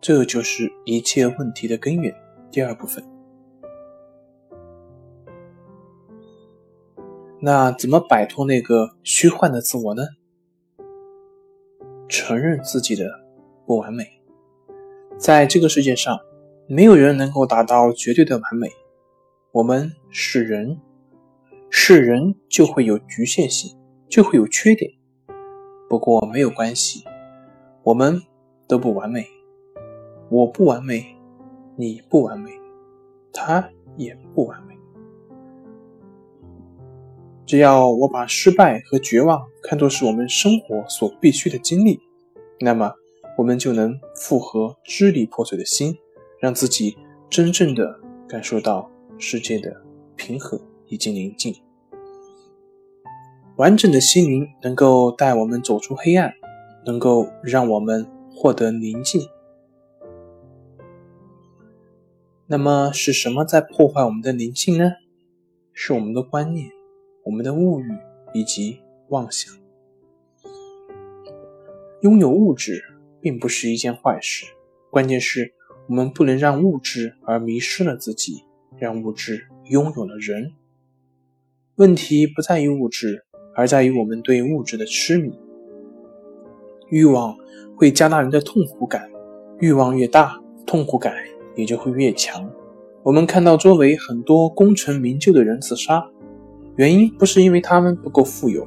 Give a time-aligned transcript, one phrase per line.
[0.00, 2.14] 这就是一切问题的根源。
[2.50, 3.04] 第二部分，
[7.40, 10.02] 那怎么摆脱那个虚幻的自我呢？
[12.08, 13.04] 承认自己的
[13.66, 14.06] 不完美。
[15.18, 16.18] 在这个世界上，
[16.66, 18.70] 没有人能够达到绝对的完美。
[19.52, 20.80] 我们是人，
[21.68, 23.76] 是人就会有局限性，
[24.08, 24.90] 就会有缺点。
[25.88, 27.04] 不过没有关系，
[27.82, 28.22] 我们
[28.66, 29.26] 都不完美。
[30.30, 31.16] 我不完美，
[31.76, 32.50] 你不完美，
[33.32, 34.74] 他也不完美。
[37.46, 41.98] 只要我把失败和绝望看作是我们生活所必须的经历，
[42.60, 42.92] 那么
[43.38, 45.96] 我们就能复合支离破碎的心，
[46.40, 46.98] 让自己
[47.30, 47.98] 真正的
[48.28, 49.74] 感受到世界的
[50.14, 51.54] 平和以及宁静。
[53.56, 56.32] 完整的心灵能够带我们走出黑暗，
[56.84, 59.22] 能够让我们获得宁静。
[62.50, 64.92] 那么是什么在破坏我们的宁静呢？
[65.74, 66.70] 是我们的观念、
[67.26, 67.84] 我们的物欲
[68.32, 69.54] 以及妄想。
[72.00, 72.82] 拥有物质
[73.20, 74.46] 并不是一件坏事，
[74.90, 75.52] 关键是
[75.88, 78.44] 我们不能让物质而迷失了自己，
[78.78, 80.54] 让物质拥有了人。
[81.76, 85.38] 问题不在于物质，而在于我们对物质的痴迷。
[86.88, 87.36] 欲望
[87.76, 89.10] 会加大人的痛苦感，
[89.58, 91.14] 欲望越大，痛苦感。
[91.58, 92.48] 也就会越强。
[93.02, 96.06] 我们看到周围很多功成名就的人自杀，
[96.76, 98.64] 原因不是因为他们不够富有，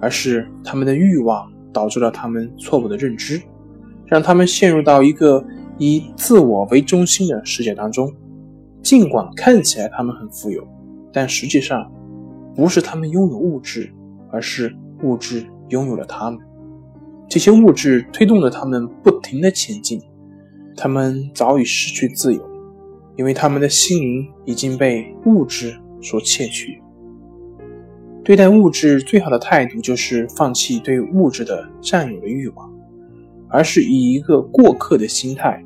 [0.00, 3.42] 而是他们的欲望导致了他们错误的认知，
[4.06, 5.44] 让他们陷入到一个
[5.76, 8.10] 以自我为中心的世界当中。
[8.82, 10.66] 尽管看起来他们很富有，
[11.12, 11.92] 但实际上
[12.56, 13.92] 不是他们拥有物质，
[14.30, 16.40] 而是物质拥有了他们。
[17.28, 20.00] 这些物质推动着他们不停的前进。
[20.76, 22.40] 他们早已失去自由，
[23.16, 26.80] 因为他们的心灵已经被物质所窃取。
[28.24, 32.72] 对待物质最好的态度就是放弃对物质的占有的欲望，
[33.48, 35.62] 而是以一个过客的心态，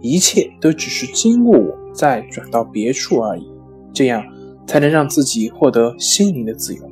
[0.00, 3.46] 一切都只是经过我再转到别处而已。
[3.92, 4.24] 这样
[4.66, 6.90] 才能让自己获得心灵的自由。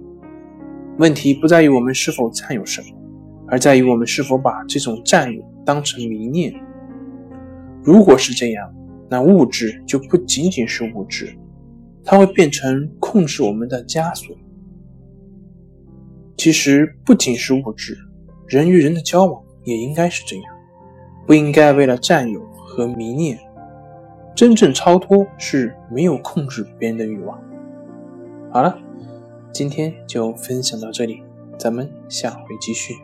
[0.98, 2.88] 问题不在于我们是否占有什么，
[3.46, 6.52] 而在于我们是否把这种占有当成迷念。
[7.82, 8.74] 如果是这样，
[9.08, 11.34] 那物质就不仅仅是物质，
[12.04, 14.36] 它会变成控制我们的枷锁。
[16.36, 17.96] 其实不仅是物质，
[18.46, 20.44] 人与人的交往也应该是这样，
[21.26, 23.38] 不应该为了占有和迷恋。
[24.34, 27.42] 真正超脱是没有控制别人的欲望。
[28.52, 28.78] 好了，
[29.52, 31.22] 今天就分享到这里，
[31.58, 32.94] 咱们下回继续。